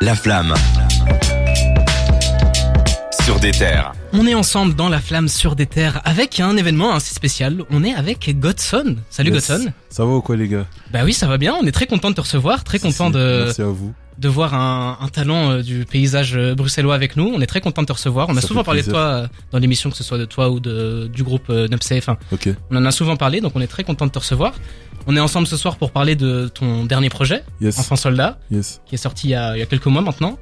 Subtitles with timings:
[0.00, 0.54] La flamme.
[3.24, 3.92] Sur des terres.
[4.12, 7.62] On est ensemble dans la flamme sur des terres avec un événement assez spécial.
[7.70, 8.96] On est avec Godson.
[9.10, 9.48] Salut Yes.
[9.48, 9.72] Godson.
[9.88, 11.54] Ça va ou quoi les gars Bah oui, ça va bien.
[11.60, 13.92] On est très content de te recevoir, très content Si, de, Merci à vous.
[14.18, 17.32] de voir un, un talent euh, du paysage euh, bruxellois avec nous.
[17.34, 18.28] On est très content de te recevoir.
[18.28, 20.50] On a Ça souvent parlé de toi euh, dans l'émission, que ce soit de toi
[20.50, 21.98] ou de, du groupe euh, Nupsay.
[21.98, 22.48] Enfin, Ok.
[22.70, 24.52] on en a souvent parlé, donc on est très content de te recevoir.
[25.06, 27.78] On est ensemble ce soir pour parler de ton dernier projet, Yes.
[27.78, 28.80] Enfant Soldat, Yes.
[28.86, 30.38] qui est sorti il y a, il y a quelques mois maintenant.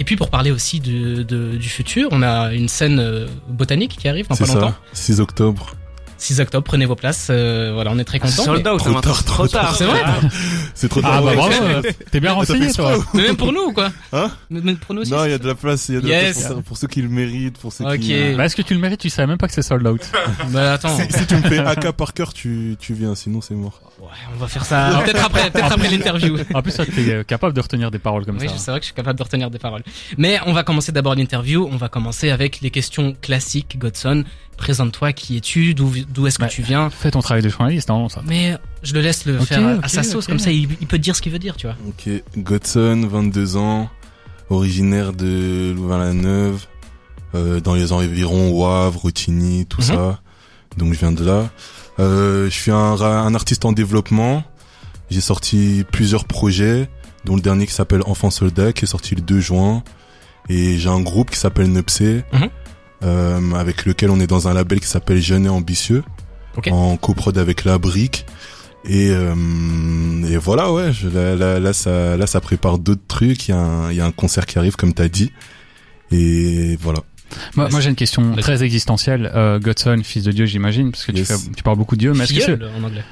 [0.00, 3.96] Et puis pour parler aussi de, de- du futur, on a une scène euh, botanique
[3.98, 4.70] qui arrive dans pas longtemps.
[4.70, 4.78] ça.
[4.92, 5.74] 6 octobre.
[6.18, 7.28] 6 octobre, prenez vos places.
[7.30, 8.32] euh, voilà, on est très contents.
[8.44, 9.00] Sold out, Trop maintenant.
[9.00, 9.74] tard, trop tard.
[9.76, 10.00] C'est vrai
[10.74, 11.22] C'est trop Ah tard.
[11.22, 11.36] bah ouais.
[11.36, 12.96] bravo, euh, t'es bien renseigné toi.
[13.14, 13.90] Mais même pour nous, quoi.
[14.12, 15.12] Hein Mais même pour nous aussi.
[15.12, 16.24] Non, il y a de la place, il y a de Yes.
[16.26, 17.98] la place pour, pour ceux qui le méritent, pour ceux Ok.
[18.00, 18.34] qui...
[18.34, 20.00] Bah, est-ce que tu le mérites Tu savais même pas que c'est sold out.
[20.50, 20.96] Bah attends.
[20.96, 23.80] Si, si tu me fais AK par cœur, tu, tu viens, sinon c'est mort.
[24.00, 26.36] Ouais, on va faire ça peut-être après, peut-être après l'interview.
[26.54, 28.54] En plus, toi, t'es euh, capable de retenir des paroles comme Oui, ça.
[28.56, 29.82] c'est vrai que je suis capable de retenir des paroles.
[30.16, 31.68] Mais on va commencer d'abord l'interview.
[31.70, 33.76] On va commencer avec les questions classiques.
[33.78, 34.24] Godson,
[34.58, 35.12] présente-toi.
[35.14, 38.08] Qui es-tu D'où d'où est-ce que Bah, tu viens Fais ton travail de journaliste, non
[38.10, 38.20] ça.
[38.26, 41.02] Mais je le laisse le faire à- sa sauce, comme ça il, il peut te
[41.02, 41.76] dire ce qu'il veut dire, tu vois.
[41.88, 42.10] Ok.
[42.36, 43.88] Godson, 22 ans,
[44.50, 46.66] originaire de Louvain-la-Neuve,
[47.34, 49.86] euh, dans les environs Wavre, Rotigny, tout Mhm.
[49.86, 50.20] ça.
[50.76, 51.48] Donc je viens de là.
[51.98, 54.44] Euh, je suis un, artiste en développement.
[55.10, 56.88] J'ai sorti plusieurs projets,
[57.24, 59.82] dont le dernier qui s'appelle Enfant Soldat, qui est sorti le 2 juin.
[60.48, 62.48] Et j'ai un groupe qui s'appelle Nepsé, Mhm.
[63.02, 66.02] Euh, avec lequel on est dans un label qui s'appelle Jeune et Ambitieux,
[66.56, 66.68] Ok.
[66.72, 68.26] en coprod avec La Brique.
[68.84, 69.34] Et, euh,
[70.28, 73.48] et voilà, ouais, je, là, là, là, ça, là, ça prépare d'autres trucs.
[73.48, 75.32] Il y, a un- il y a un concert qui arrive, comme t'as dit.
[76.10, 77.00] Et voilà.
[77.56, 79.30] Moi, moi j'ai une question très existentielle.
[79.34, 82.12] Euh, Godson, fils de Dieu, j'imagine, parce que tu, fais, tu parles beaucoup de Dieu,
[82.14, 82.52] mais est-ce que c'est...
[82.54, 83.04] en anglais.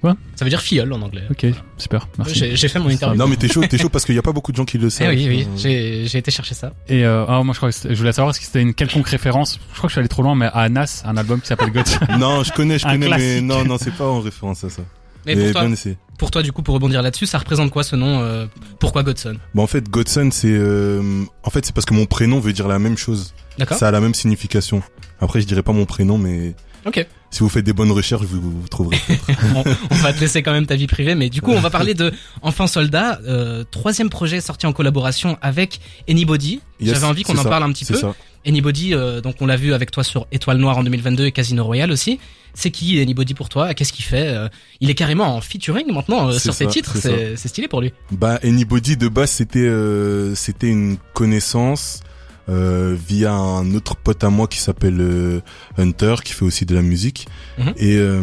[0.00, 1.22] Quoi Ça veut dire filleul en anglais.
[1.30, 1.46] Ok,
[1.76, 2.54] super, merci.
[2.56, 3.18] J'ai fait mon interview.
[3.18, 4.78] Non, mais t'es chaud, t'es chaud parce qu'il y a pas beaucoup de gens qui
[4.78, 5.08] le Eh savent.
[5.14, 6.72] oui, oui, Euh, j'ai été chercher ça.
[6.88, 9.58] Et euh, ah, moi je crois que je voulais savoir si c'était une quelconque référence.
[9.72, 11.70] Je crois que je suis allé trop loin, mais à Anas, un album qui s'appelle
[11.72, 11.98] Godson.
[12.18, 14.82] Non, je connais, je Un connais, mais non, non, c'est pas en référence à ça.
[15.26, 15.98] Mais pour toi, bien essayé.
[16.16, 18.46] pour toi, du coup, pour rebondir là-dessus, ça représente quoi ce nom euh,
[18.78, 19.36] Pourquoi Godson?
[19.54, 22.66] Bon, en fait, Godson, c'est, euh, en fait, c'est parce que mon prénom veut dire
[22.68, 23.34] la même chose.
[23.58, 24.80] D'accord Ça a la même signification.
[25.20, 26.54] Après, je dirais pas mon prénom, mais
[26.86, 27.04] Ok.
[27.30, 28.98] Si vous faites des bonnes recherches, vous, vous trouverez.
[29.54, 31.70] on, on va te laisser quand même ta vie privée, mais du coup, on va
[31.70, 32.12] parler de
[32.42, 36.60] Enfant Soldat, euh, troisième projet sorti en collaboration avec Anybody.
[36.80, 37.94] Yes, J'avais envie qu'on en ça, parle un petit peu.
[37.96, 38.14] ça.
[38.46, 41.64] Anybody, euh, donc on l'a vu avec toi sur Étoile Noire en 2022 et Casino
[41.64, 42.18] Royale aussi.
[42.54, 43.74] C'est qui Anybody pour toi?
[43.74, 44.48] Qu'est-ce qu'il fait Euh,
[44.80, 46.92] Il est carrément en featuring maintenant euh, sur ses ça, titres.
[46.94, 47.92] c'est C'est c'est stylé pour lui.
[48.10, 52.00] Bah, Anybody de base c'était euh, c'était une connaissance
[52.48, 55.40] euh, via un autre pote à moi qui s'appelle euh,
[55.76, 57.26] Hunter qui fait aussi de la musique
[57.58, 57.72] Mhm.
[57.76, 58.20] et euh,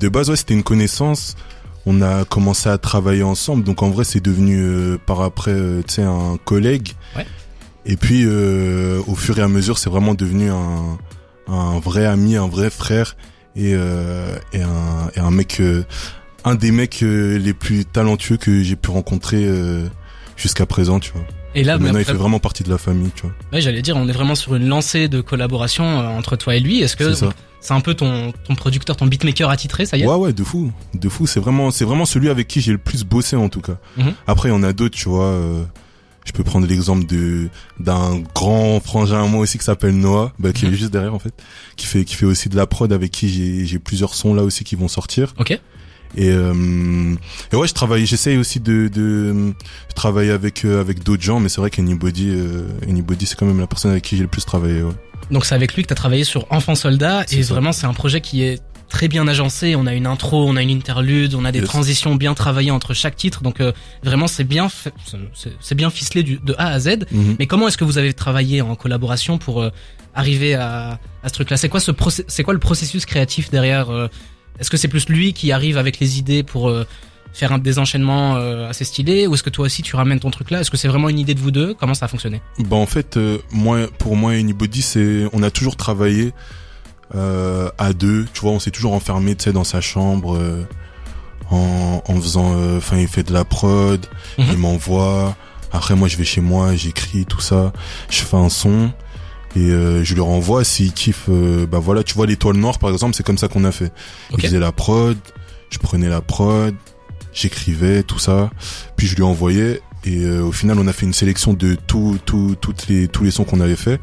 [0.00, 1.36] de base ouais c'était une connaissance.
[1.86, 5.82] On a commencé à travailler ensemble donc en vrai c'est devenu euh, par après euh,
[5.86, 6.92] tu sais un collègue.
[7.16, 7.26] Ouais.
[7.86, 10.98] Et puis euh, au fur et à mesure c'est vraiment devenu un
[11.50, 13.16] un vrai ami, un vrai frère
[13.56, 15.84] et euh, et un et un mec euh,
[16.44, 19.46] un des mecs les plus talentueux que j'ai pu rencontrer
[20.36, 21.24] jusqu'à présent, tu vois.
[21.58, 23.32] Et là, Et maintenant, il après- fait vraiment partie de la famille, tu vois.
[23.52, 26.60] ouais, j'allais dire, on est vraiment sur une lancée de collaboration euh, entre toi et
[26.60, 26.80] lui.
[26.80, 27.12] Est-ce que
[27.60, 30.06] C'est un peu ton, ton producteur, ton beatmaker attitré, ça y est?
[30.06, 31.26] Ouais, ouais, de fou, de fou.
[31.26, 33.78] C'est vraiment, c'est vraiment celui avec qui j'ai le plus bossé en tout cas.
[33.96, 34.12] Mhm.
[34.28, 35.24] Après, il y en a d'autres, tu vois.
[35.24, 35.64] euh,
[36.24, 37.48] je peux prendre l'exemple de
[37.80, 40.72] d'un grand frangin à moi aussi qui s'appelle Noah, bah, qui Mhm.
[40.72, 41.32] est juste derrière en fait,
[41.76, 44.42] qui fait qui fait aussi de la prod avec qui j'ai j'ai plusieurs sons là
[44.44, 45.34] aussi qui vont sortir.
[45.38, 45.58] Ok.
[46.16, 47.14] Et, euh,
[47.52, 49.52] et ouais, je travaille, j'essaye aussi de, de
[49.88, 53.46] je travaille avec euh, avec d'autres gens, mais c'est vrai qu'Anybody, euh, Anybody, c'est quand
[53.46, 54.82] même la personne avec qui j'ai le plus travaillé.
[54.82, 54.92] Ouais.
[55.30, 57.52] Donc c'est avec lui que tu as travaillé sur Enfant Soldat et ça.
[57.54, 59.76] vraiment c'est un projet qui est très bien agencé.
[59.76, 61.68] On a une intro, on a une interlude, on a des Yes.
[61.68, 63.42] transitions bien travaillées entre chaque titre.
[63.42, 64.68] Donc euh, vraiment c'est bien
[65.60, 67.04] c'est- bien ficelé du, de A à Z.
[67.12, 67.36] Mhm.
[67.38, 69.68] Mais comment est-ce que vous avez travaillé en collaboration pour euh,
[70.14, 71.58] arriver à, à ce truc-là?
[71.58, 71.92] C'est quoi ce
[72.28, 74.08] c'est quoi le processus créatif derrière euh,
[74.60, 76.84] Est-ce que c'est plus lui qui arrive avec les idées pour euh,
[77.32, 80.50] faire un désenchaînement euh, assez stylé ou est-ce que toi aussi tu ramènes ton truc
[80.50, 80.60] là?
[80.60, 81.74] Est-ce que c'est vraiment une idée de vous deux?
[81.74, 82.40] Comment ça a fonctionné?
[82.58, 86.32] Bah en fait, euh, moi, pour moi, Anybody, c'est, on a toujours travaillé
[87.14, 88.26] à deux.
[88.34, 90.38] Tu vois, on s'est toujours enfermé, tu sais, dans sa chambre,
[91.50, 94.04] en, en faisant, enfin, il fait de la prod,
[94.36, 94.46] Mhm.
[94.52, 95.34] il m'envoie.
[95.72, 97.72] Après, moi, je vais chez moi, j'écris tout ça,
[98.10, 98.90] je fais un son
[99.56, 100.64] et euh, je lui renvoie.
[100.64, 103.64] S'il kiffe, euh, bah voilà, tu vois, l'étoile noire, par exemple, c'est comme ça qu'on
[103.64, 103.92] a fait.
[104.30, 105.16] Je faisais la prod,
[105.70, 106.74] je prenais la prod,
[107.32, 108.50] j'écrivais tout ça,
[108.96, 109.80] puis je lui envoyais.
[110.04, 113.24] Et euh, au final, on a fait une sélection de tout, tout, toutes les, tous
[113.24, 114.00] les sons qu'on avait fait.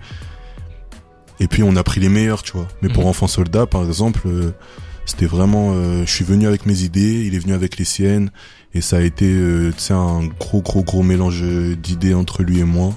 [1.39, 2.67] Et puis on a pris les meilleurs, tu vois.
[2.81, 3.09] Mais pour Mhm.
[3.09, 4.51] Enfant Soldat, par exemple, euh,
[5.07, 8.31] C'était vraiment, euh, je suis venu avec mes idées, il est venu avec les siennes,
[8.73, 12.57] et ça a été, euh, tu sais, un gros, gros, gros mélange d'idées entre lui
[12.59, 12.91] et moi.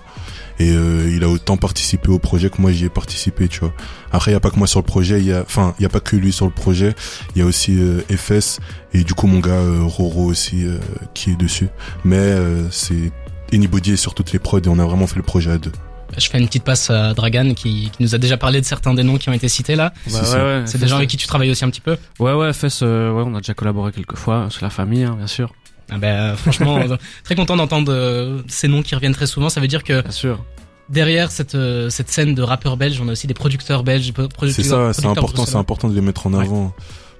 [0.58, 3.72] Et euh, il a autant participé au projet que moi j'y ai participé, tu vois.
[4.10, 5.82] Après, il y a pas que moi sur le projet, il y a, enfin, il
[5.82, 6.94] y a pas que lui sur le projet.
[7.36, 8.58] Il y a aussi euh, FS
[8.92, 10.78] et du coup mon gars euh, Roro aussi euh,
[11.14, 11.68] qui est dessus.
[12.04, 13.12] Mais euh, c'est
[13.52, 15.72] Anybody est sur toutes les prods et on a vraiment fait le projet à deux.
[16.16, 18.94] Je fais une petite passe à Dragan qui, qui nous a déjà parlé de certains
[18.94, 19.92] des noms qui ont été cités là.
[20.10, 21.96] Bah, C'est ouais, des gens avec qui tu travailles aussi un petit peu.
[22.18, 25.16] Ouais, ouais, FS, euh, ouais, on a déjà collaboré quelques fois, c'est la famille, hein,
[25.18, 25.52] bien sûr.
[25.90, 29.48] Ah ben, franchement, euh, très content d'entendre euh, ces noms qui reviennent très souvent.
[29.48, 30.44] Ça veut dire que Bien sûr.
[30.88, 34.12] derrière cette euh, cette scène de rappeurs belges, on a aussi des producteurs belges.
[34.50, 36.44] C'est ça, c'est important, c'est important de les mettre en Ouais.
[36.44, 36.72] avant.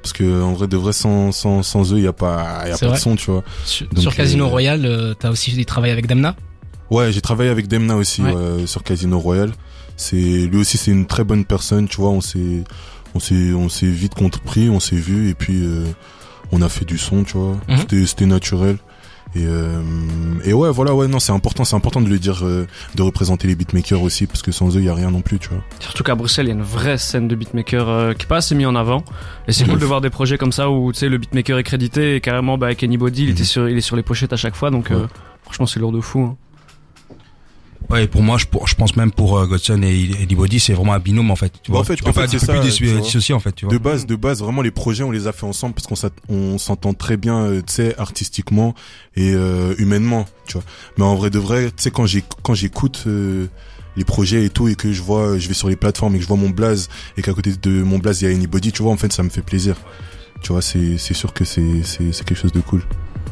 [0.03, 2.69] Parce que en vrai, de vrai, sans, sans, sans eux, il y a pas, il
[2.69, 2.97] y a pas vrai.
[2.97, 3.43] de son, tu vois.
[3.65, 6.37] Sur, Donc, sur Casino euh, Royal, euh, t'as aussi travaillé avec Damna.
[6.91, 8.33] Ouais, j'ai travaillé avec Demna aussi Ouais.
[8.33, 9.51] ouais, sur Casino Royal.
[9.97, 12.11] C'est lui aussi, c'est une très bonne personne, tu vois.
[12.11, 12.63] On s'est,
[13.15, 15.85] on s'est, on s'est vite compris, on s'est vu et puis euh,
[16.53, 17.57] on a fait du son, tu vois.
[17.69, 17.77] Mhm.
[17.79, 18.79] C'était, c'était naturel.
[19.35, 19.83] Et euh,
[20.45, 23.47] et ouais, voilà, ouais, non, c'est important, c'est important de lui dire, euh, de représenter
[23.47, 25.59] les beatmakers aussi, parce que sans eux, il y a rien non plus, tu vois.
[25.81, 28.39] Surtout qu'à Bruxelles, il y a une vraie scène de beatmaker euh, qui est pas
[28.39, 29.05] assez mis en avant.
[29.47, 31.63] Et c'est cool de voir des projets comme ça où tu sais le beatmaker est
[31.63, 33.33] crédité et carrément bah, avec Anybody, il Mhm.
[33.33, 34.71] était sur, il est sur les pochettes à chaque fois.
[34.71, 35.07] Donc euh, Ouais.
[35.43, 36.21] franchement, c'est lourd de fou.
[36.21, 36.37] hein.
[37.91, 40.93] Ouais, pour moi, je, pour- je pense même pour euh, Godson et Anybody, c'est vraiment
[40.93, 41.51] un binôme en fait.
[41.63, 42.75] Tu Bah, vois, en fait- tu peux en pas, fait, tu peux plus ça, dis-
[42.77, 43.01] tu vois.
[43.01, 43.73] dissocier en fait, tu vois.
[43.73, 46.59] De base, de base, vraiment les projets, on les a fait ensemble parce qu'on on
[46.59, 48.75] s'entend très bien, euh, tu sais, artistiquement
[49.17, 50.65] et euh, humainement, tu vois.
[50.99, 53.47] Mais en vrai de vrai, tu sais, quand j'ai quand j'écoute euh,
[53.97, 56.23] les projets et tout et que je vois, je vais sur les plateformes et que
[56.25, 58.83] je vois mon blaze et qu'à côté de mon blaze il y a Anybody, tu
[58.83, 59.77] vois, en fait, ça me fait plaisir.
[60.43, 62.83] Tu vois, c'est c'est sûr que c'est c'est c'est quelque chose de cool.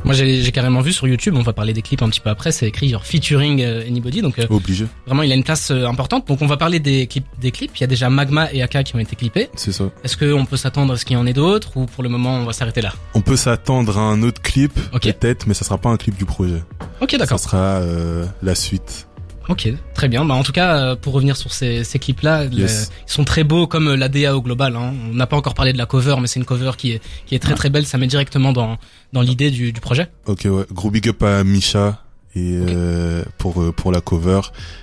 [0.06, 1.34] Moi, j'ai carrément vu sur YouTube.
[1.36, 2.52] On va parler des clips un petit peu après.
[2.52, 4.22] C'est écrit genre featuring euh, Anybody.
[4.22, 6.28] Donc euh, Obligé, vraiment, il a une place euh, importante.
[6.28, 7.26] Donc on va parler des clips.
[7.40, 7.72] Des clips.
[7.76, 9.48] Il y a déjà Magma et Aka qui ont été clippés.
[9.56, 9.90] c'est ça.
[10.04, 12.36] Est-ce qu'on peut s'attendre à ce qu'il y en ait d'autres ou pour le moment
[12.36, 12.92] on va s'arrêter là?
[13.14, 15.02] On peut s'attendre à un autre clip, Ok.
[15.02, 16.62] peut-être, mais ça sera pas un clip du projet.
[17.00, 17.40] Ok, Ça d'accord.
[17.40, 19.08] sera euh, la suite.
[19.48, 20.24] Ok, très bien.
[20.24, 22.90] Bah en tout cas, euh, pour revenir sur ces, ces clips-là, Yes.
[23.06, 24.74] ils sont très beaux comme euh, la DA au global.
[24.74, 24.92] Hein.
[25.10, 27.34] On n'a pas encore parlé de la cover, mais c'est une cover qui est qui
[27.34, 27.86] est très très belle.
[27.86, 28.76] Ça met directement dans
[29.12, 30.08] dans l'idée du, du projet.
[30.26, 32.02] Ok ouais, gros big up à Misha
[32.34, 34.40] et euh, pour euh, pour la cover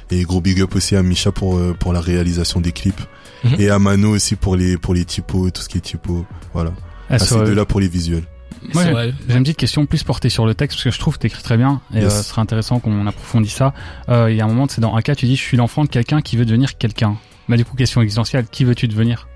[0.09, 3.01] et gros big up aussi à Misha pour euh, pour la réalisation des clips
[3.43, 3.55] Mhm.
[3.59, 6.71] et à Mano aussi pour les pour les typos tout ce qui est typo voilà
[7.09, 8.23] Ah, à sur- ces deux là pour les visuels
[8.73, 11.15] Moi, C'est j'ai une petite question plus portée sur le texte parce que je trouve
[11.15, 12.05] que t'écris très bien et Yes.
[12.05, 13.73] euh, ce serait intéressant qu'on approfondisse ça.
[14.09, 15.83] Euh, Il y a un moment, c'est dans un cas, tu dis je suis l'enfant
[15.83, 17.17] de quelqu'un qui veut devenir quelqu'un.
[17.49, 19.27] Bah du coup, question existentielle, qui veux-tu devenir?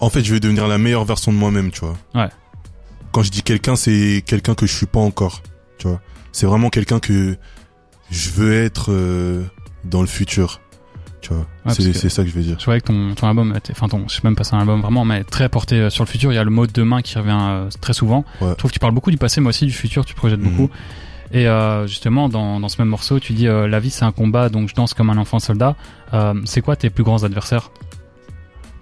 [0.00, 2.28] En fait je vais devenir la meilleure version de moi-même tu vois Ouais.
[3.12, 5.42] quand je dis quelqu'un c'est quelqu'un que je suis pas encore
[5.76, 6.00] tu vois
[6.32, 7.36] c'est vraiment quelqu'un que
[8.10, 9.44] je veux être euh,
[9.84, 10.62] dans le futur
[11.20, 13.72] tu vois c'est ça que je veux dire Je voyais que ton, ton album, était-
[13.72, 15.90] enfin ton, je sais même pas si c'est un album vraiment, mais très porté euh,
[15.90, 16.32] sur le futur.
[16.32, 18.24] Il y a le mot demain qui revient euh, très souvent.
[18.40, 18.48] Ouais.
[18.50, 20.04] Je trouve que tu parles beaucoup du passé, mais aussi du futur.
[20.04, 20.50] Tu projettes Mhm.
[20.50, 20.70] beaucoup.
[21.32, 24.10] Et euh, justement, dans, dans ce même morceau, tu dis euh, la vie c'est un
[24.12, 25.76] combat, donc je danse comme un enfant soldat.
[26.12, 27.70] Euh, c'est quoi tes plus grands adversaires?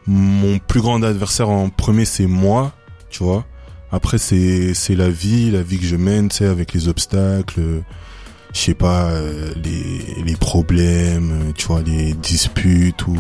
[0.07, 2.73] Mon plus grand adversaire en premier c'est moi
[3.11, 3.45] tu vois
[3.93, 7.61] après c'est c'est la vie la vie que je mène tu sais avec les obstacles
[7.61, 7.81] euh,
[8.53, 13.17] je sais pas euh, les les problèmes euh, tu vois les disputes ou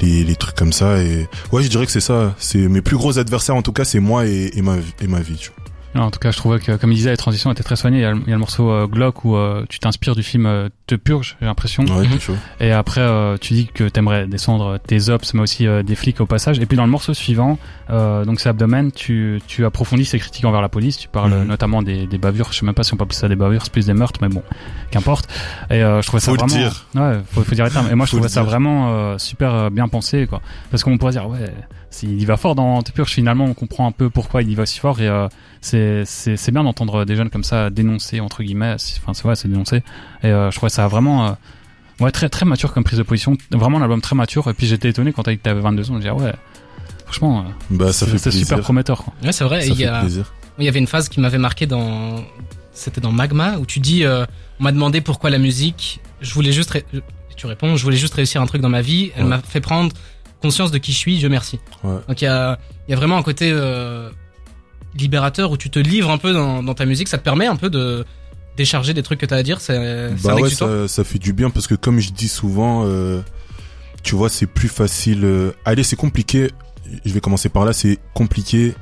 [0.00, 2.96] les les trucs comme ça et ouais je dirais que c'est ça c'est mes plus
[2.96, 5.50] gros adversaires en tout cas c'est moi et, et ma et ma vie.
[5.98, 7.98] En tout cas, je trouvais que, comme il disait, la transition était très soignée.
[7.98, 10.14] Il y a, le- il y a le morceau euh, Glock où euh, tu t'inspires
[10.14, 11.84] du film euh, Te Purge, j'ai l'impression.
[11.84, 12.36] ouais Mhm.
[12.60, 13.04] Et après,
[13.40, 16.58] tu dis que t'aimerais descendre tes ops, mais aussi des flics au passage.
[16.58, 20.62] Et puis dans le morceau suivant, donc c'est Abdomen, tu, tu approfondis ces critiques envers
[20.62, 20.98] la police.
[20.98, 21.44] Tu parles Mhm.
[21.46, 22.52] notamment des, des bavures.
[22.52, 24.20] Je sais même pas si on peut appeler ça des bavures, c'est plus des meurtres,
[24.22, 24.42] mais bon,
[24.90, 25.28] qu'importe.
[25.70, 26.54] Et je trouvais ça Faut le vraiment.
[26.70, 26.86] dire.
[26.94, 27.88] Ouais, faut, faut dire les termes.
[27.90, 30.40] Et moi, je trouvais ça vraiment super bien pensé, quoi.
[30.70, 31.52] Parce qu'on pourrait dire, ouais,
[31.96, 34.54] s'il y va fort dans Te Purge, finalement, on comprend un peu pourquoi il y
[34.54, 35.00] va si fort.
[35.00, 35.28] Et euh,
[35.60, 38.74] c'est bien d'entendre des jeunes comme ça dénoncer entre guillemets.
[38.78, 39.82] C'est- Enfin, c'est vrai, c'est dénoncer.
[40.22, 41.26] Et euh, je trouvais ça vraiment.
[41.26, 41.30] euh,
[41.98, 43.38] Ouais, très très mature comme prise de position.
[43.50, 44.48] Vraiment un album très mature.
[44.50, 45.86] Et puis j'étais étonné quand t'avais 22 ans.
[45.86, 46.34] Je me disais, ah ouais,
[47.04, 49.02] franchement, euh, bah c'est super prometteur.
[49.02, 49.14] Quoi.
[49.22, 49.66] Ouais, c'est vrai.
[49.66, 50.04] il y a
[50.58, 52.22] il avait une phase qui m'avait marqué dans
[52.72, 54.24] c'était dans Magma où tu dis euh,
[54.60, 56.00] on m'a demandé pourquoi la musique.
[56.20, 56.84] Je voulais juste ré-
[57.36, 59.10] tu réponds je voulais juste réussir un truc dans ma vie.
[59.16, 59.28] Elle Ouais.
[59.30, 59.92] m'a fait prendre
[60.40, 61.18] conscience de qui je suis.
[61.18, 61.58] Dieu merci.
[61.84, 64.10] ouais Donc il y a, y a vraiment un côté euh,
[64.96, 67.08] libérateur où tu te livres un peu dans, dans ta musique.
[67.08, 68.04] Ça te permet un peu de
[68.56, 69.60] décharger des trucs que t'as à dire.
[69.60, 73.20] C'est Bah ouais, ça fait du bien parce que comme je dis souvent, euh,
[74.02, 75.24] tu vois, c'est plus facile.
[75.24, 76.50] euh, allez, c'est compliqué.
[77.04, 77.72] Je vais commencer par là.
[77.72, 78.74] C'est compliqué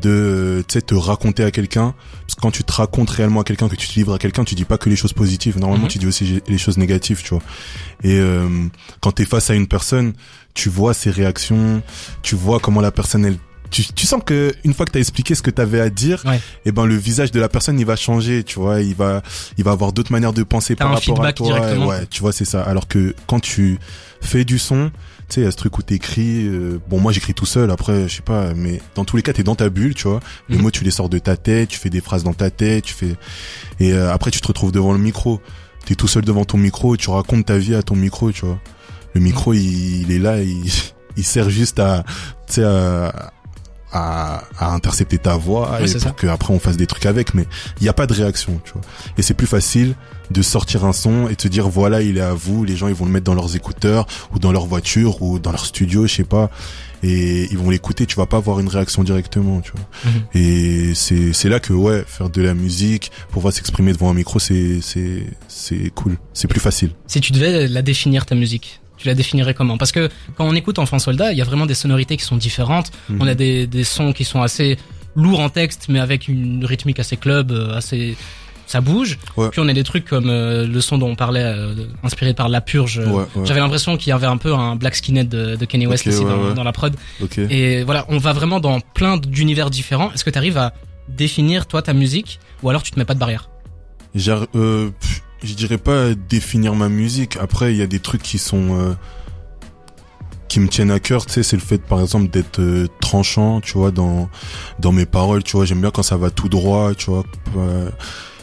[0.00, 1.94] de tu sais te raconter à quelqu'un.
[2.22, 4.44] Parce que quand tu te racontes réellement à quelqu'un que tu te livres à quelqu'un
[4.44, 5.58] tu dis pas que les choses positives.
[5.58, 5.90] Normalement Mhm.
[5.90, 7.42] tu dis aussi les choses négatives tu vois.
[8.02, 8.48] Et euh,
[9.00, 10.12] quand t'es face à une personne
[10.54, 11.82] tu vois ses réactions
[12.22, 13.36] tu vois comment la personne elle
[13.70, 16.38] tu, tu sens que une fois que t'as expliqué ce que t'avais à dire Ouais.
[16.66, 18.80] et ben le visage de la personne il va changer tu vois.
[18.82, 19.22] Il va
[19.56, 22.44] il va avoir d'autres manières de penser par rapport à toi ouais tu vois c'est
[22.44, 22.62] ça.
[22.62, 23.78] Alors que quand tu
[24.20, 24.90] fais du son
[25.28, 26.46] tu sais, il y a ce truc où t'écris.
[26.46, 27.70] euh, bon, moi, j'écris tout seul.
[27.70, 30.20] Après, je sais pas, mais dans tous les cas, t'es dans ta bulle, tu vois.
[30.48, 30.62] Les Mhm.
[30.62, 31.68] mots, tu les sors de ta tête.
[31.70, 32.84] Tu fais des phrases dans ta tête.
[32.84, 33.14] Tu fais.
[33.80, 35.40] Et euh, après, tu te retrouves devant le micro.
[35.86, 36.94] T'es tout seul devant ton micro.
[36.94, 38.60] Et tu racontes ta vie à ton micro, tu vois.
[39.14, 40.42] Le micro, il, il est là.
[40.42, 40.64] Il,
[41.16, 42.04] il sert juste à,
[42.46, 43.32] tu sais, à,
[43.92, 47.34] à, à intercepter ta voix et pour que après on fasse des trucs avec.
[47.34, 47.46] Mais
[47.80, 48.82] il n'y a pas de réaction, tu vois.
[49.18, 49.94] Et c'est plus facile
[50.30, 52.88] de sortir un son et de se dire voilà il est à vous les gens
[52.88, 56.06] ils vont le mettre dans leurs écouteurs ou dans leur voiture ou dans leur studio
[56.06, 56.48] je sais pas
[57.02, 60.22] et ils vont l'écouter tu vas pas avoir une réaction directement tu vois Mhm.
[60.34, 64.38] et c'est c'est là que ouais faire de la musique pouvoir s'exprimer devant un micro
[64.38, 69.08] c'est c'est c'est cool c'est plus facile Si tu devais la définir ta musique, tu
[69.08, 69.78] la définirais comment?
[69.78, 72.36] Parce que quand on écoute Enfant Soldat, il y a vraiment des sonorités qui sont
[72.36, 72.90] différentes.
[73.08, 73.18] Mhm.
[73.20, 74.78] On a des, des sons qui sont assez
[75.14, 78.16] lourds en texte, mais avec une rythmique assez club, euh, assez
[78.66, 79.18] ça bouge.
[79.36, 79.50] Ouais.
[79.50, 82.48] Puis on a des trucs comme euh, le son dont on parlait, euh, inspiré par
[82.48, 82.98] La Purge.
[82.98, 83.26] ouais, ouais.
[83.44, 86.12] J'avais l'impression qu'il y avait un peu un Black Skinhead de, de Kanye West Ok,
[86.14, 86.94] aussi dans, la prod.
[87.36, 90.10] Et voilà, on va vraiment dans plein d'univers différents.
[90.12, 90.72] Est-ce que tu arrives à
[91.08, 93.50] définir toi ta musique ou alors tu te mets pas de barrière?
[94.54, 94.90] Euh,
[95.42, 97.36] je dirais pas définir ma musique.
[97.36, 98.94] Après, il y a des trucs qui sont euh,
[100.48, 101.26] qui me tiennent à cœur.
[101.26, 103.60] Tu sais, c'est le fait, par exemple, d'être euh, tranchant.
[103.60, 104.28] Tu vois, dans
[104.78, 105.42] dans mes paroles.
[105.42, 106.94] Tu vois, j'aime bien quand ça va tout droit.
[106.94, 107.24] Tu vois.
[107.56, 107.90] Euh,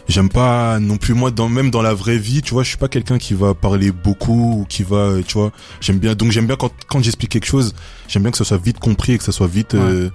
[0.09, 2.79] J'aime pas non plus moi dans même dans la vraie vie, tu vois, je suis
[2.79, 5.51] pas quelqu'un qui va parler beaucoup ou qui va, euh, tu vois,
[5.81, 7.75] j'aime bien donc j'aime bien quand quand j'explique quelque chose,
[8.07, 10.09] j'aime bien que ça soit vite compris et que ça soit vite euh,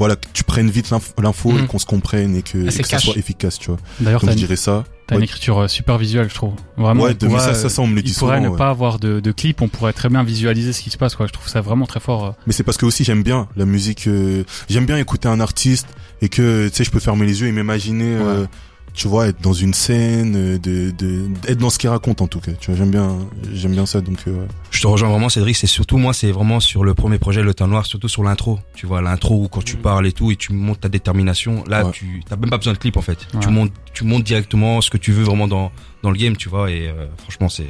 [0.00, 1.64] voilà, que tu prennes vite l'inf- l'info Mhm.
[1.64, 3.78] et qu'on se comprenne et que, Ah, et que ça soit efficace, tu vois.
[4.00, 4.82] D'ailleurs, je une, dirais ça.
[5.06, 5.24] t'as une Ouais.
[5.26, 6.54] écriture euh, super visuelle, je trouve.
[6.76, 7.04] Vraiment.
[7.04, 8.44] Ouais, on de- pourrait, ça, ça, ça, on me le dit pourrait souvent.
[8.48, 8.58] ne ouais.
[8.58, 11.26] pas avoir de, de clip, on pourrait très bien visualiser ce qui se passe, quoi.
[11.26, 12.24] Je trouve ça vraiment très fort.
[12.26, 12.30] euh.
[12.46, 14.06] Mais c'est parce que aussi j'aime bien la musique.
[14.08, 15.86] euh, j'aime bien écouter un artiste
[16.22, 18.46] et que tu sais je peux fermer les yeux et m'imaginer, euh,
[18.94, 22.26] tu vois, être dans une scène, euh, de, de être dans ce qu'il raconte en
[22.26, 22.52] tout cas.
[22.60, 23.16] Tu vois, j'aime bien,
[23.52, 24.00] j'aime bien ça.
[24.00, 24.48] Donc euh, ouais.
[24.70, 25.56] Je te rejoins vraiment, Cédric.
[25.56, 28.58] C'est surtout moi, c'est vraiment sur le premier projet, Le Temps Noir, surtout sur l'intro.
[28.74, 31.64] Tu vois, l'intro où quand tu parles et tout et tu montes ta détermination.
[31.66, 31.92] Là, Ouais.
[31.92, 33.18] tu t'as même pas besoin de clip en fait.
[33.34, 33.40] Ouais.
[33.40, 36.48] Tu montes, tu montes directement ce que tu veux vraiment dans dans le game, tu
[36.48, 36.70] vois.
[36.70, 37.66] Et euh, franchement, c'est.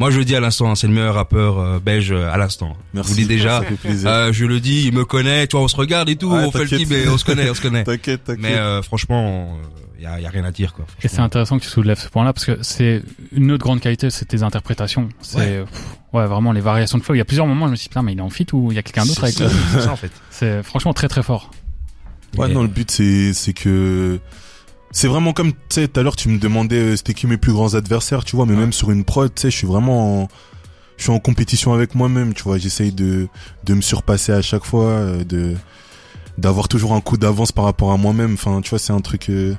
[0.00, 2.76] Moi, je le dis à l'instant, hein, c'est le meilleur rappeur euh, belge à l'instant.
[2.94, 3.10] merci.
[3.10, 3.60] Je vous le dis déjà.
[3.60, 4.08] Ça fait plaisir.
[4.10, 5.46] Euh, je le dis, il me connaît.
[5.46, 6.30] Tu vois, on se regarde et tout.
[6.30, 7.84] Ouais, on fait le clip, mais on se connaît, on se connaît.
[7.84, 8.42] T'inquiète, t'inquiète.
[8.42, 9.56] Mais euh, franchement,
[9.98, 10.84] il y a, y a rien à dire quoi.
[11.02, 14.10] Et c'est intéressant que tu soulèves ce point-là parce que c'est une autre grande qualité,
[14.10, 15.08] c'est tes interprétations.
[15.20, 15.64] C'est Ouais.
[15.64, 17.14] pff, ouais, vraiment les variations de flow.
[17.14, 18.46] Il y a plusieurs moments, je me suis dit putain, mais il est en fit
[18.52, 19.50] ou il y a quelqu'un d'autre avec C'est lui.
[19.50, 20.12] ça, c'est ça en fait.
[20.30, 21.50] C'est franchement très très fort.
[22.36, 24.18] Ouais, Et- non, le but c'est c'est que
[24.90, 27.36] c'est vraiment comme tu sais tout à l'heure tu me demandais euh, c'était qui mes
[27.38, 28.60] plus grands adversaires, tu vois, mais Ouais.
[28.60, 30.28] même sur une prod, tu sais, je suis vraiment en,
[30.98, 33.28] je suis en compétition avec moi-même, tu vois, j'essaye de
[33.64, 35.54] de me surpasser à chaque fois, euh, de
[36.38, 38.34] d'avoir toujours un coup d'avance par rapport à moi-même.
[38.34, 39.54] Enfin, tu vois, c'est un truc euh,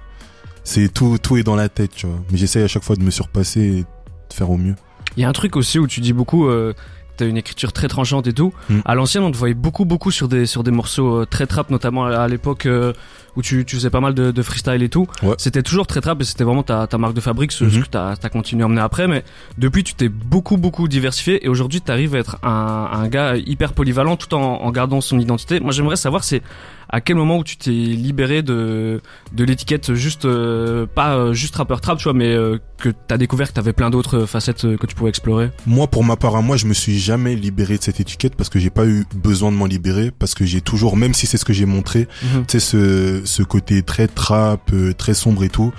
[0.68, 2.20] c'est tout tout est dans la tête, tu vois.
[2.32, 4.76] Mais j'essaye à chaque fois de me surpasser et de faire au mieux.
[5.16, 6.74] Il y a un truc aussi où tu dis beaucoup, euh,
[7.16, 8.54] t'as une écriture très tranchante et tout.
[8.70, 8.80] Mm.
[8.86, 11.70] À l'ancienne, on te voyait beaucoup, beaucoup sur des sur des morceaux euh, très trap,
[11.72, 12.94] notamment à, à l'époque euh,
[13.36, 15.08] où tu, tu faisais pas mal de, de freestyle et tout.
[15.24, 15.36] Ouais.
[15.38, 17.84] C'était toujours très trap et c'était vraiment ta, ta marque de fabrique, ce, ce Mhm.
[17.84, 19.08] que t'as as continué à emmener après.
[19.08, 19.24] Mais
[19.58, 23.74] depuis, tu t'es beaucoup, beaucoup diversifié et aujourd'hui, t'arrives à être un, un gars hyper
[23.74, 25.60] polyvalent tout en, en gardant son identité.
[25.60, 26.42] Moi, j'aimerais savoir c'est
[26.90, 29.02] à quel moment où tu t'es libéré de
[29.34, 33.18] de l'étiquette juste euh, pas euh, juste rappeur trap, tu vois, mais euh, que t'as
[33.18, 35.50] découvert que t'avais plein d'autres facettes euh, que tu pouvais explorer?
[35.66, 38.50] Moi, pour ma part, à moi, je me suis jamais libéré de cette étiquette parce
[38.50, 41.38] que j'ai pas eu besoin de m'en libérer parce que j'ai toujours, même si c'est
[41.38, 42.46] ce que j'ai montré, Mhm.
[42.48, 45.74] tu sais ce ce côté très trap, euh, très sombre et tout.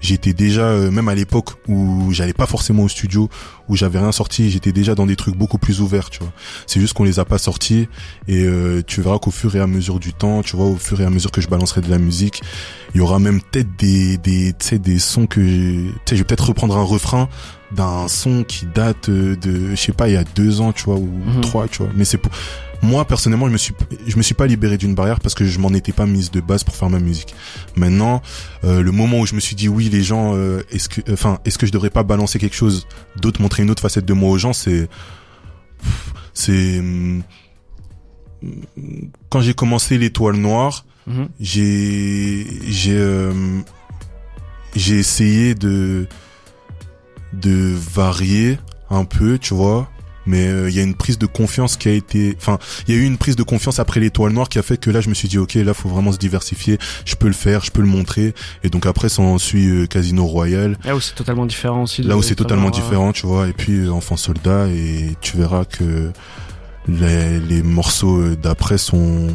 [0.00, 3.28] J'étais déjà euh, même à l'époque où j'allais pas forcément au studio,
[3.68, 6.32] où j'avais rien sorti, j'étais déjà dans des trucs beaucoup plus ouverts, tu vois.
[6.66, 7.88] C'est juste qu'on les a pas sortis
[8.28, 11.00] et euh, tu verras qu'au fur et à mesure du temps, tu vois, au fur
[11.00, 12.42] et à mesure que je balancerai de la musique,
[12.94, 16.16] il y aura même peut-être des des tu sais des sons que j'ai- tu sais
[16.16, 17.28] je vais peut-être reprendre un refrain
[17.72, 20.84] d'un son qui date euh, de je sais pas il y a deux ans, tu
[20.84, 21.40] vois, ou Mhm.
[21.42, 21.90] trois, tu vois.
[21.96, 22.32] Mais c'est pour
[22.82, 23.74] moi personnellement je me suis
[24.06, 26.40] je me suis pas libéré d'une barrière parce que je m'en étais pas mise de
[26.40, 27.34] base pour faire ma musique
[27.76, 28.22] maintenant
[28.64, 31.40] euh, le moment où je me suis dit oui les gens euh, est-ce que enfin
[31.44, 34.30] est-ce que je devrais pas balancer quelque chose d'autre montrer une autre facette de moi
[34.30, 34.88] aux gens c'est
[36.34, 37.22] c'est hum,
[39.28, 41.28] quand j'ai commencé l'étoile noire Mhm.
[41.40, 43.32] j'ai j'ai euh,
[44.76, 46.06] j'ai essayé de
[47.32, 48.58] de varier
[48.90, 49.90] un peu tu vois
[50.28, 52.98] mais euh, il y a une prise de confiance qui a été, enfin, il y
[52.98, 55.08] a eu une prise de confiance après l'étoile noire qui a fait que là, je
[55.08, 56.78] me suis dit, ok, là, faut vraiment se diversifier.
[57.04, 58.34] Je peux le faire, je peux le montrer.
[58.62, 62.02] Et donc après, ça en suit euh, Casino Royal, Là où c'est totalement différent aussi.
[62.02, 63.48] là où c'est totalement euh, différent, tu vois.
[63.48, 66.12] Et puis euh, Enfant Soldat, et tu verras que
[66.86, 69.28] les, les morceaux euh, d'après sont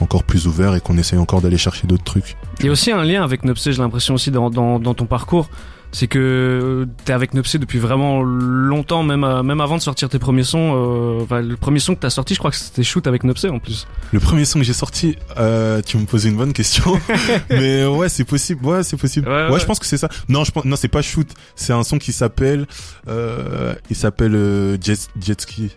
[0.00, 2.36] encore plus ouverts et qu'on essaye encore d'aller chercher d'autres trucs.
[2.60, 5.06] Il y a aussi un lien avec Nopsé, j'ai l'impression aussi dans, dans, dans ton
[5.06, 5.48] parcours.
[5.96, 10.18] C'est que t'es avec Nopsé depuis vraiment longtemps, même, euh, même avant de sortir tes
[10.18, 10.72] premiers sons.
[10.74, 13.48] euh, enfin, le premier son que t'as sorti, je crois que c'était Shoot avec Nopsé
[13.48, 13.86] en plus.
[14.12, 17.00] Le premier son que j'ai sorti, euh, tu me posais une bonne question,
[17.50, 18.64] mais euh, ouais, c'est possible.
[18.66, 19.28] Ouais, c'est possible.
[19.28, 19.60] Ouais, Ouais, ouais.
[19.60, 20.08] je pense que c'est ça.
[20.28, 21.28] Non, je pense, non, c'est pas shoot.
[21.54, 22.66] C'est un son qui s'appelle,
[23.06, 25.70] euh, il s'appelle euh, Jet, Jet Ski.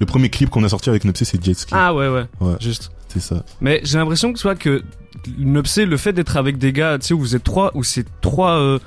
[0.00, 1.72] Le premier clip qu'on a sorti avec Nopsé, c'est Jet Ski.
[1.76, 2.56] Ah ouais, ouais, Ouais.
[2.60, 2.90] juste.
[3.06, 3.44] C'est ça.
[3.60, 4.82] Mais j'ai l'impression que soit que
[5.38, 8.06] Nopsé, le fait d'être avec des gars, tu sais, où vous êtes trois, où c'est
[8.22, 8.78] trois, euh,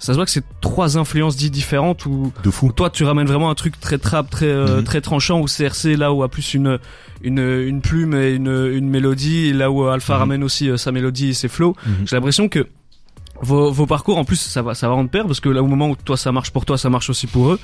[0.00, 2.72] ça se voit que c'est trois influences dites différentes, où De fou.
[2.74, 4.84] toi tu ramènes vraiment un truc très trap, très euh, Mhm.
[4.84, 6.78] très tranchant, où CRC là où a plus une
[7.22, 10.18] une une plume et une une mélodie, et là où Alpha Mhm.
[10.20, 11.76] ramène aussi euh, sa mélodie et ses flows.
[11.86, 11.92] Mhm.
[12.06, 12.66] J'ai l'impression que
[13.42, 15.66] vos, vos parcours en plus ça va ça va rendre pair parce que là au
[15.66, 17.58] moment où toi ça marche pour toi ça marche aussi pour eux.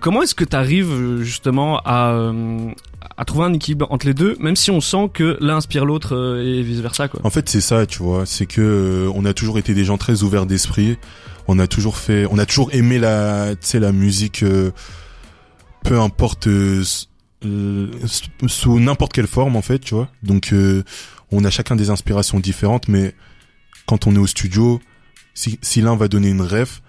[0.00, 2.68] Comment est-ce que tu arrives justement à euh,
[3.16, 6.14] à trouver un équilibre entre les deux même si on sent que l'un inspire l'autre
[6.14, 7.20] euh, et vice versa quoi?
[7.24, 8.26] En fait, c'est ça, tu vois.
[8.26, 10.98] C'est que euh, on a toujours été des gens très ouverts d'esprit.
[11.48, 14.70] On a toujours fait, on a toujours aimé la, tu sais, la musique, euh,
[15.82, 16.84] peu importe euh,
[17.44, 17.90] euh,
[18.46, 20.08] sous n'importe quelle forme, en fait, tu vois.
[20.22, 20.84] Donc, euh,
[21.32, 23.14] on a chacun des inspirations différentes, mais
[23.86, 24.80] quand on est au studio,
[25.34, 26.82] si, si l'un va donner une ref,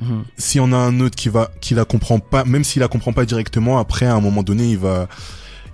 [0.00, 0.22] Mhm.
[0.36, 3.12] si on a un autre qui va qui la comprend pas même s'il la comprend
[3.12, 5.08] pas directement après à un moment donné il va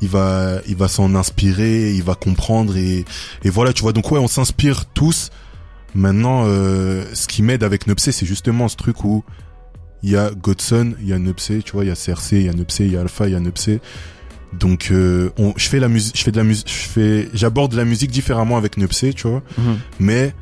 [0.00, 3.04] il va il va s'en inspirer il va comprendre et
[3.44, 5.28] et voilà tu vois donc ouais on s'inspire tous
[5.94, 9.24] maintenant euh, ce qui m'aide avec Nupsé c'est justement ce truc où
[10.02, 12.42] il y a Godson il y a Nupsé tu vois il y a CRC il
[12.42, 13.80] y a Nupsé il y a Alpha il y a Nupsé
[14.52, 17.74] donc euh, on je fais la musique je fais de la musique je fais j'aborde
[17.74, 19.76] la musique différemment avec Nupsé tu vois Mhm.
[20.00, 20.34] mais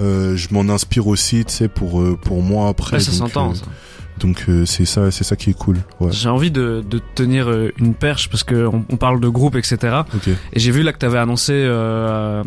[0.00, 2.96] euh, je m'en inspire aussi, tu sais, pour euh, pour moi après.
[2.96, 3.52] Ouais, ça s'entend.
[3.52, 3.64] euh, ça.
[4.18, 5.76] donc euh, c'est ça, c'est ça qui est cool.
[6.00, 6.10] Ouais.
[6.10, 9.54] J'ai envie de, de tenir euh, une perche parce que on, on parle de groupe
[9.54, 9.98] etc.
[10.12, 10.26] Ok.
[10.52, 12.42] Et j'ai vu là que t'avais annoncé euh,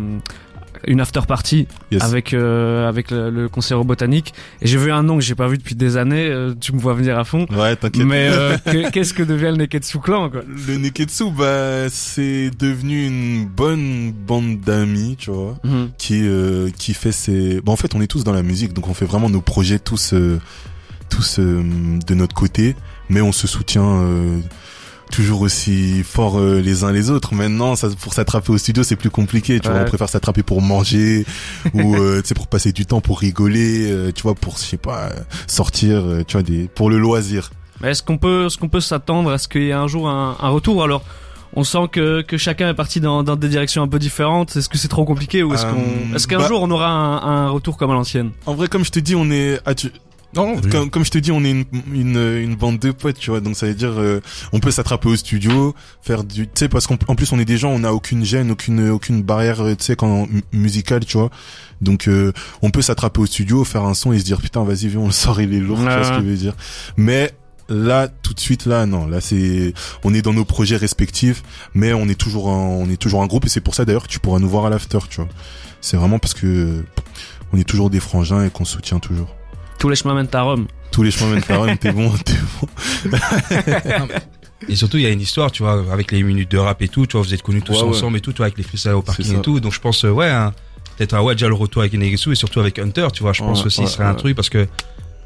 [0.85, 2.03] une after party Yes.
[2.03, 4.33] avec euh, avec le, le concert botanique.
[4.61, 6.27] Et j'ai vu un nom que j'ai pas vu depuis des années.
[6.29, 7.45] euh, tu me vois venir à fond.
[7.51, 8.05] Ouais, t'inquiète.
[8.05, 10.41] Mais euh, que- qu'est-ce que devient le Neketsu Clan quoi?
[10.67, 15.89] Le Neketsu, bah, c'est devenu une bonne bande d'amis, tu vois, Mhm.
[15.97, 17.61] qui euh, qui fait ses.
[17.61, 19.79] Bah, en fait, on est tous dans la musique, donc on fait vraiment nos projets
[19.79, 20.39] tous euh,
[21.09, 21.63] tous euh,
[22.05, 22.75] de notre côté,
[23.09, 24.03] mais on se soutient.
[25.09, 27.33] Euh, toujours aussi fort euh, les uns les autres.
[27.33, 29.59] Maintenant, ça, pour s'attraper au studio, c'est plus compliqué.
[29.59, 31.25] Tu vois, on préfère s'attraper pour manger
[31.73, 34.63] ou euh, tu sais pour passer du temps, pour rigoler, euh, tu vois, pour je
[34.63, 37.51] sais pas euh, sortir, euh, tu vois, des pour le loisir.
[37.83, 40.35] Est-ce qu'on peut est-ce qu'on peut s'attendre à ce qu'il y ait un jour un,
[40.39, 40.83] un retour?
[40.83, 41.03] Alors
[41.53, 44.55] on sent que, que chacun est parti dans, dans des directions un peu différentes.
[44.57, 46.87] Est-ce que c'est trop compliqué ou est-ce Euh, qu'on est-ce qu'un bah- jour on aura
[46.87, 48.31] un, un retour comme à l'ancienne?
[48.45, 49.59] En vrai, comme je te dis, on est
[50.37, 53.17] Non, non, comme, comme je te dis, on est une, une, une bande de potes,
[53.19, 53.39] tu vois.
[53.41, 54.21] Donc ça veut dire, euh,
[54.53, 57.45] on peut s'attraper au studio, faire du, tu sais, parce qu'en en plus on est
[57.45, 61.03] des gens, on n'a aucune gêne, aucune aucune barrière, euh, tu sais, quand mu- musicale,
[61.05, 61.29] tu vois.
[61.81, 64.87] Donc euh, on peut s'attraper au studio, faire un son et se dire putain, vas-y,
[64.87, 66.53] viens, on le sort, il est lourd, tu vois ce que je veux dire.
[66.97, 67.31] Mais
[67.69, 69.73] là, tout de suite, là, non, là c'est,
[70.03, 73.27] on est dans nos projets respectifs, mais on est toujours un, on est toujours un
[73.27, 75.29] groupe et c'est pour ça d'ailleurs que tu pourras nous voir à l'after, tu vois.
[75.81, 76.83] C'est vraiment parce que
[77.53, 79.35] on est toujours des frangins et qu'on se soutient toujours.
[79.79, 80.67] Tous les chemins mènent à Rome.
[80.91, 82.67] Tous les chemins mènent à Rome, t'es bon, t'es bon.
[84.69, 86.87] Et surtout, il y a une histoire, tu vois, avec les minutes de rap et
[86.87, 87.89] tout, tu vois, vous êtes connus tous Ouais, ouais.
[87.89, 89.59] ensemble et tout, tu vois, avec les freestyles au parking et tout.
[89.59, 90.51] Donc je pense, euh, ouais, hein,
[90.97, 93.43] peut-être un ouais, déjà le retour avec Negesu et surtout avec Hunter, tu vois, je
[93.43, 94.67] pense Ouais, aussi ouais, ce serait un truc parce que,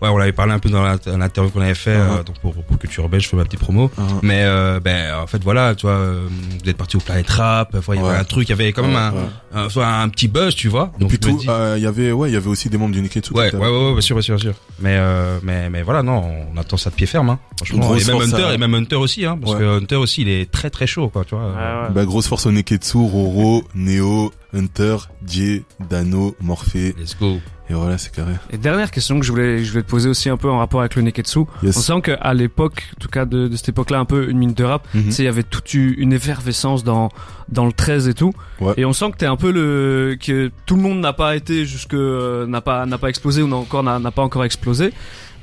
[0.01, 2.01] ouais, on l'avait parlé un peu dans l'interview qu'on avait fait, Ouais.
[2.19, 3.91] euh, donc pour, pour Culture Belge, je fais ma petite promo.
[3.97, 6.27] Ah, Mais euh, ben en fait voilà tu vois euh,
[6.63, 8.15] vous êtes parti au Planet Rap enfin, il y avait Ouais.
[8.17, 9.69] un truc il y avait quand même un, ouais.
[9.83, 11.87] un, un petit buzz tu vois donc Puis je me tout, dis- euh, il y
[11.87, 13.33] avait, ouais, il y avait aussi des membres du Neketsu.
[13.33, 16.03] ouais tout ouais, ouais bien sûr bien sûr bien sûr mais euh, mais mais voilà
[16.03, 18.53] non on attend ça de pied ferme hein, franchement Grosse et même force Hunter à-
[18.53, 19.59] et même Hunter aussi hein parce Ouais.
[19.59, 22.45] que Hunter aussi il est très très chaud quoi tu vois euh, Bah, grosse force
[22.45, 26.93] au Neketsu, Roro, Neo, Hunter, Jay, Dano, Morphée.
[26.99, 28.33] let's go Et voilà, c'est carré.
[28.51, 30.81] Et dernière question que je voulais, je voulais te poser aussi un peu en rapport
[30.81, 31.41] avec le Neketsu.
[31.63, 31.77] Yes.
[31.77, 34.53] On sent qu'à l'époque, en tout cas de, de cette époque-là, un peu une mine
[34.53, 37.09] de rap, tu sais, il y avait toute une effervescence dans,
[37.49, 38.33] dans le 13 et tout.
[38.59, 38.73] Ouais.
[38.77, 41.65] Et on sent que t'es un peu le, que tout le monde n'a pas été
[41.65, 44.93] jusque, euh, n'a pas, n'a pas explosé ou n'a encore, n'a n'a pas encore explosé.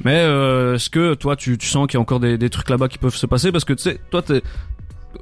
[0.04, 2.68] Mais, euh, est-ce que toi, tu, tu sens qu'il y a encore des, des trucs
[2.70, 3.50] là-bas qui peuvent se passer?
[3.50, 4.42] Parce que tu sais, toi, t'es,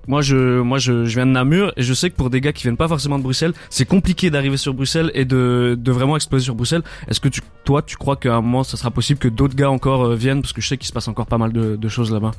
[0.07, 2.89] moi je viens de Namur et je sais que pour des gars qui viennent pas
[2.89, 6.83] forcément de Bruxelles, c'est compliqué d'arriver sur Bruxelles et de, vraiment exploser sur Bruxelles.
[7.09, 9.71] Est-ce que tu toi tu crois qu'à un moment ça sera possible que d'autres gars
[9.71, 10.43] encore euh, viennent?
[10.43, 12.33] Parce que je sais qu'il se passe encore pas mal de, de choses là-bas.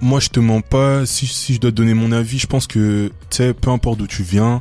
[0.00, 1.06] moi je te mens pas.
[1.06, 3.98] Si, si je dois te donner mon avis, je pense que, tu sais, peu importe
[3.98, 4.60] d'où tu viens,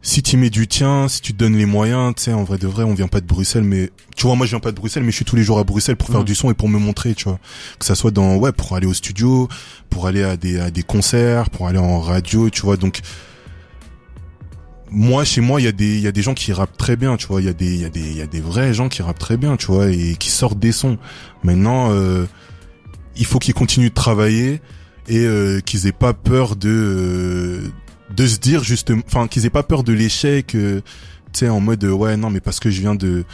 [0.00, 2.56] si tu mets du tien, si tu te donnes les moyens, tu sais, en vrai
[2.58, 4.76] de vrai, on vient pas de Bruxelles, mais tu vois, moi je viens pas de
[4.76, 6.68] Bruxelles, mais je suis tous les jours à Bruxelles pour faire du son et pour
[6.68, 7.38] me montrer, tu vois.
[7.78, 9.48] Que ça soit dans, ouais, pour aller au studio,
[9.90, 12.76] pour aller à des, à des concerts, pour aller en radio, tu vois.
[12.76, 13.00] Donc,
[14.90, 16.96] moi, chez moi, il y a des, il y a des gens qui rappent très
[16.96, 17.40] bien, tu vois.
[17.40, 19.02] Il y a des, il y a des, il y a des vrais gens qui
[19.02, 20.96] rappent très bien, tu vois, et qui sortent des sons.
[21.42, 22.24] Maintenant, euh,
[23.16, 24.62] il faut qu'ils continuent de travailler
[25.08, 27.70] et euh, qu'ils aient pas peur de, euh,
[28.14, 30.80] de se dire justement, enfin, qu'ils aient pas peur de l'échec, euh,
[31.32, 33.24] tu sais, en mode, ouais, non, mais parce que je viens de,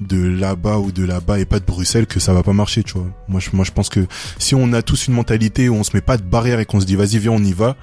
[0.00, 2.94] de là-bas ou de là-bas et pas de Bruxelles que ça va pas marcher, tu
[2.94, 3.08] vois.
[3.28, 4.06] Moi, je, moi, je pense que
[4.38, 6.80] si on a tous une mentalité où on se met pas de barrière et qu'on
[6.80, 7.76] se dit, vas-y, viens, on y va,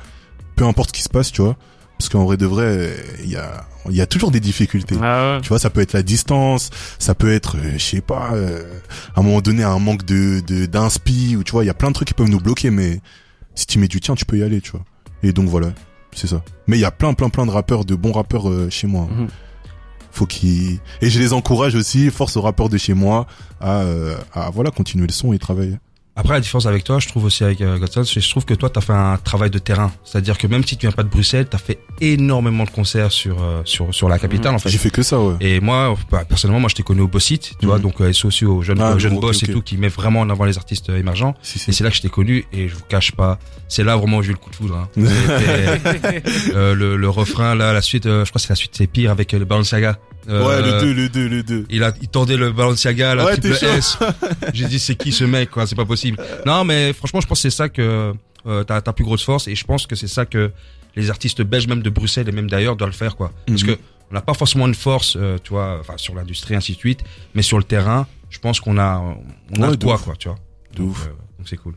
[0.55, 1.57] peu importe ce qui se passe, tu vois.
[1.97, 4.95] Parce qu'en vrai de vrai, il y a, il y a toujours des difficultés.
[4.99, 5.41] Ah ouais.
[5.41, 8.63] Tu vois, ça peut être la distance, ça peut être, euh, je sais pas, euh,
[9.15, 11.75] à un moment donné un manque de de d'inspi ou tu vois, il y a
[11.75, 13.01] plein de trucs qui peuvent nous bloquer, mais
[13.53, 14.83] si tu mets du tien, tu peux y aller, tu vois.
[15.21, 15.73] Et donc voilà,
[16.13, 16.43] c'est ça.
[16.67, 19.07] Mais il y a plein plein plein de rappeurs, de bons rappeurs euh, chez moi.
[19.11, 19.27] Mhm.
[20.11, 23.27] Faut qu'ils et je les encourage aussi, force aux rappeurs de chez moi
[23.59, 25.77] à euh, à voilà continuer le son et travailler.
[26.17, 28.43] Après, la différence avec toi, je trouve aussi avec euh, Godson, c'est que je trouve
[28.43, 29.93] que toi, t'as fait un travail de terrain.
[30.03, 33.41] C'est-à-dire que même si tu viens pas de Bruxelles, t'as fait énormément de concerts sur
[33.41, 34.69] euh, sur sur la capitale, en fait.
[34.69, 35.35] J'ai fait que ça, ouais.
[35.39, 37.81] Et moi, bah, personnellement, moi, je t'ai connu au Bossit, tu vois, Mhm.
[37.83, 40.29] donc euh, c'est aussi au jeune, Ah, jeune boss et tout, qui met vraiment en
[40.29, 41.33] avant les artistes euh, émergents.
[41.41, 41.69] Si, si.
[41.69, 44.17] Et c'est là que je t'ai connu, et je vous cache pas, c'est là vraiment
[44.17, 44.75] où j'ai eu le coup de foudre.
[44.75, 44.89] Hein.
[46.53, 49.11] Euh, le, le refrain, là, la suite, je crois que c'est la suite, c'est pire
[49.11, 49.97] avec le Balenciaga.
[50.29, 51.65] Euh, ouais, le 2, le 2, le 2.
[51.69, 53.57] il a, il tendait le Balenciaga, la Ouais, triple.
[53.65, 53.97] S.
[54.53, 56.17] J'ai dit, c'est qui ce mec, quoi, c'est pas possible.
[56.45, 58.13] Non, mais franchement, je pense que c'est ça que,
[58.45, 60.51] euh, ta, ta plus grosse force, et je pense que c'est ça que
[60.95, 63.31] les artistes belges, même de Bruxelles et même d'ailleurs, doivent le faire, quoi.
[63.47, 63.75] Parce Mhm.
[63.75, 63.79] que,
[64.11, 66.99] on n'a pas forcément une force, euh, tu vois, enfin, sur l'industrie, ainsi de suite,
[67.33, 68.99] mais sur le terrain, je pense qu'on a,
[69.57, 70.37] on a Ouais, le de quoi, tu vois.
[70.73, 71.05] De Donc, ouf.
[71.07, 71.75] euh, donc c'est cool.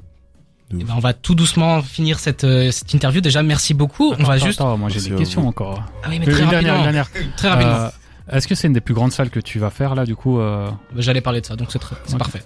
[0.72, 3.20] Eh ben, on va tout doucement finir cette, euh, cette interview.
[3.20, 4.12] Déjà, merci beaucoup.
[4.18, 4.60] on va Attends, juste.
[4.60, 5.84] attends, moi j'ai des questions encore.
[6.02, 6.76] Ah oui, mais très rapidement.
[6.76, 7.08] une dernière.
[7.36, 7.74] Très rapidement.
[7.74, 7.88] Euh,
[8.30, 10.38] Est-ce que c'est une des plus grandes salles que tu vas faire là du coup
[10.40, 10.70] euh...
[10.96, 12.18] J'allais parler de ça, donc c'est très- c'est Ok.
[12.20, 12.42] parfait.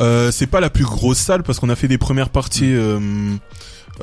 [0.00, 2.74] Euh, c'est pas la plus grosse salle parce qu'on a fait des premières parties.
[2.74, 2.98] euh,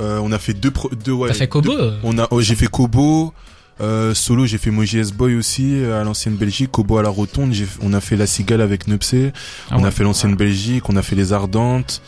[0.00, 1.28] euh, on a fait deux, pro- deux ouais.
[1.28, 3.32] T'as fait Kobo deux- euh, On a, oh, j'ai fait Kobo.
[3.80, 7.52] Euh, solo, j'ai fait Moji S-Boy aussi à l'ancienne Belgique, Kobo à la Rotonde.
[7.52, 9.32] J'ai, on a fait la Cigale avec Nepsé.
[9.70, 9.88] ah on ouais.
[9.88, 12.02] a fait l'ancienne Belgique, on a fait les Ardentes.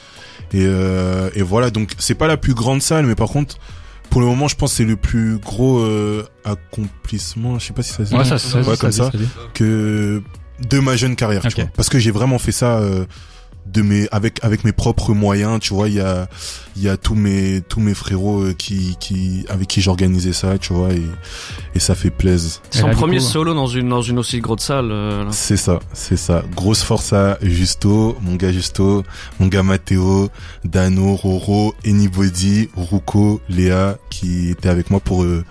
[0.53, 3.57] Et, euh, et voilà, donc c'est pas la plus grande salle, mais par contre,
[4.15, 7.59] pour le moment, je pense que c'est le plus gros euh, accomplissement.
[7.59, 8.15] Je sais pas si ça se dit.
[8.17, 9.11] Ouais, ça, ça, Ouais, comme ça.
[9.55, 10.23] que
[10.71, 11.55] de ma jeune carrière, tu Ok.
[11.57, 11.65] vois.
[11.75, 13.07] Parce que j'ai vraiment fait ça euh,
[13.67, 15.89] de mes avec avec mes propres moyens, tu vois.
[15.89, 16.29] Il y a
[16.77, 20.59] il y a tous mes tous mes frérots euh, qui qui avec qui j'organisais ça,
[20.59, 21.03] tu vois, et
[21.75, 22.61] et ça fait plaisir.
[22.75, 24.91] Et Son premier coup, solo dans une dans une aussi grosse salle.
[24.91, 25.31] euh, là.
[25.33, 26.43] C'est ça, c'est ça.
[26.55, 29.03] Grosse force à Justo, mon gars Justo,
[29.41, 30.29] mon gars Matteo,
[30.65, 35.45] Dano, Roro, Anybody, Ruko, Léa, qui étaient avec moi pour euh,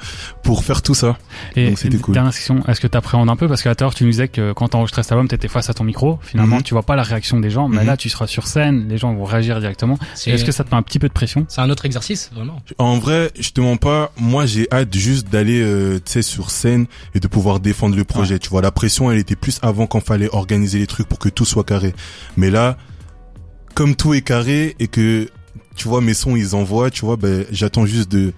[0.43, 1.17] pour faire tout ça.
[1.55, 2.13] Et Donc, c'était cool.
[2.13, 3.47] dernière question, est-ce que tu appréhendes un peu?
[3.47, 5.69] Parce qu'à l'heure tu nous disais que quand tu enregistrais cet album, tu étais face
[5.69, 6.63] à ton micro, finalement Mhm.
[6.63, 7.87] tu vois pas la réaction des gens, mais Mhm.
[7.87, 9.97] là tu seras sur scène, les gens vont réagir directement.
[10.25, 11.45] Est-ce que ça te met un petit peu de pression?
[11.47, 12.61] C'est un autre exercice, vraiment.
[12.77, 16.51] En vrai, je te mens pas, moi j'ai hâte juste d'aller euh, tu sais sur
[16.51, 16.85] scène
[17.15, 18.39] et de pouvoir défendre le projet.
[18.39, 21.29] Tu vois, la pression elle était plus avant quand fallait organiser les trucs pour que
[21.29, 21.93] tout soit carré.
[22.35, 22.77] Mais là,
[23.73, 25.29] comme tout est carré et que
[25.75, 28.33] tu vois mes sons ils envoient, tu vois, ben j'attends juste de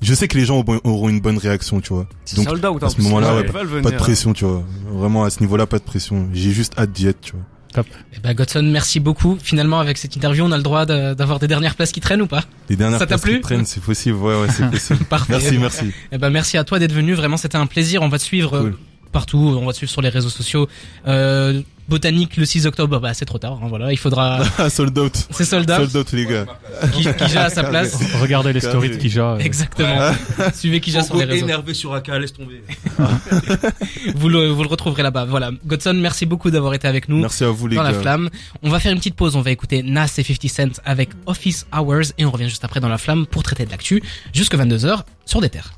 [0.00, 2.08] je sais que les gens auront- une bonne réaction, tu vois.
[2.34, 2.82] Donc sold out.
[2.82, 4.64] à ce moment-là, ouais, venir, pas de pression, tu vois.
[4.88, 6.28] Vraiment à ce niveau-là, pas de pression.
[6.32, 7.42] J'ai juste hâte d'y être, tu vois.
[7.76, 9.38] Eh ben, Godson, merci beaucoup.
[9.42, 12.22] Finalement, avec cette interview, on a le droit de- d'avoir des dernières places qui traînent
[12.22, 12.44] ou pas?
[12.68, 14.16] Les dernières Ça places qui traînent, c'est possible.
[14.18, 15.04] Ouais, ouais, c'est possible.
[15.04, 15.32] Parfait.
[15.38, 15.92] merci, merci.
[16.12, 17.14] Eh ben, merci à toi d'être venu.
[17.14, 18.02] Vraiment, c'était un plaisir.
[18.02, 18.78] On va te suivre euh, Cool.
[19.10, 19.56] partout.
[19.60, 20.68] On va te suivre sur les réseaux sociaux.
[21.06, 22.98] Euh, Botanique le 6 octobre.
[23.00, 23.60] Bah, c'est trop tard.
[23.62, 24.40] hein, voilà, il faudra.
[24.58, 25.12] Ah, sold out.
[25.30, 25.76] C'est soldat.
[25.76, 26.46] Sold out, les gars.
[26.92, 27.98] Qui, Kija à sa place.
[28.20, 28.96] Regardez les stories de.
[28.96, 29.32] Kija.
[29.34, 30.12] euh, Exactement.
[30.54, 31.44] Suivez Kija sur les réseaux.
[31.46, 32.62] énervé sur AK, laisse tomber.
[34.16, 35.24] Vous le, vous le retrouverez là-bas.
[35.26, 35.50] Voilà.
[35.66, 37.20] Godson, merci beaucoup d'avoir été avec nous.
[37.20, 37.92] Merci à vous, les dans gars.
[37.92, 38.30] la flamme.
[38.62, 41.66] On va faire une petite pause, on va écouter Nas et 50 Cent avec Office
[41.76, 44.02] Hours et on revient juste après dans la flamme pour traiter de l'actu
[44.32, 45.72] jusque 22h sur des terres.